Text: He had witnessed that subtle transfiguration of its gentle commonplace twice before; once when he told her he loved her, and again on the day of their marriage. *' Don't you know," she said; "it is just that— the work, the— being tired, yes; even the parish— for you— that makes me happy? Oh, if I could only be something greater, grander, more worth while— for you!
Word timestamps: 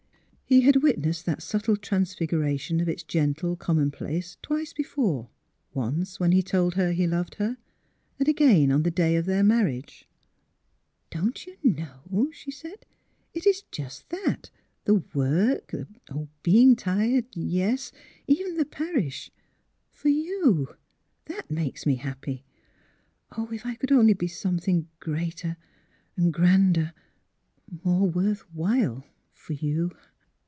He 0.43 0.59
had 0.63 0.83
witnessed 0.83 1.25
that 1.27 1.41
subtle 1.41 1.77
transfiguration 1.77 2.81
of 2.81 2.89
its 2.89 3.03
gentle 3.03 3.55
commonplace 3.55 4.35
twice 4.41 4.73
before; 4.73 5.29
once 5.73 6.19
when 6.19 6.33
he 6.33 6.43
told 6.43 6.75
her 6.75 6.91
he 6.91 7.07
loved 7.07 7.35
her, 7.35 7.55
and 8.19 8.27
again 8.27 8.69
on 8.69 8.83
the 8.83 8.91
day 8.91 9.15
of 9.15 9.25
their 9.25 9.43
marriage. 9.43 10.09
*' 10.59 11.09
Don't 11.09 11.45
you 11.47 11.55
know," 11.63 12.27
she 12.33 12.51
said; 12.51 12.85
"it 13.33 13.47
is 13.47 13.61
just 13.71 14.09
that— 14.09 14.49
the 14.83 14.95
work, 15.13 15.71
the— 15.71 15.87
being 16.43 16.75
tired, 16.75 17.27
yes; 17.33 17.93
even 18.27 18.57
the 18.57 18.65
parish— 18.65 19.31
for 19.93 20.09
you— 20.09 20.67
that 21.27 21.49
makes 21.49 21.85
me 21.85 21.95
happy? 21.95 22.43
Oh, 23.37 23.49
if 23.53 23.65
I 23.65 23.75
could 23.75 23.93
only 23.93 24.13
be 24.13 24.27
something 24.27 24.89
greater, 24.99 25.55
grander, 26.29 26.91
more 27.85 28.09
worth 28.09 28.41
while— 28.53 29.05
for 29.33 29.53
you! 29.53 29.91